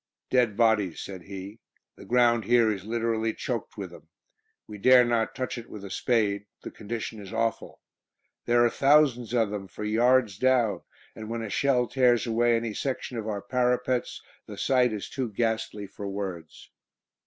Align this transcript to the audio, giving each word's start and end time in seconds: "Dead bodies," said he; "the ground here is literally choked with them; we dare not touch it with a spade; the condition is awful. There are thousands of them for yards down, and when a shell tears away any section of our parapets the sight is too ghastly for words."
"Dead 0.31 0.57
bodies," 0.57 0.99
said 0.99 1.21
he; 1.21 1.59
"the 1.95 2.05
ground 2.05 2.45
here 2.45 2.71
is 2.71 2.85
literally 2.85 3.35
choked 3.35 3.77
with 3.77 3.91
them; 3.91 4.07
we 4.65 4.79
dare 4.79 5.05
not 5.05 5.35
touch 5.35 5.59
it 5.59 5.69
with 5.69 5.85
a 5.85 5.91
spade; 5.91 6.47
the 6.63 6.71
condition 6.71 7.19
is 7.19 7.31
awful. 7.31 7.79
There 8.45 8.65
are 8.65 8.69
thousands 8.71 9.31
of 9.31 9.51
them 9.51 9.67
for 9.67 9.83
yards 9.83 10.39
down, 10.39 10.81
and 11.15 11.29
when 11.29 11.43
a 11.43 11.51
shell 11.51 11.85
tears 11.85 12.25
away 12.25 12.55
any 12.55 12.73
section 12.73 13.15
of 13.19 13.27
our 13.27 13.43
parapets 13.43 14.23
the 14.47 14.57
sight 14.57 14.91
is 14.91 15.07
too 15.07 15.29
ghastly 15.31 15.85
for 15.85 16.07
words." 16.07 16.71